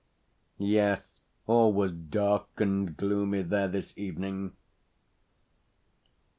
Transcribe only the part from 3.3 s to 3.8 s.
there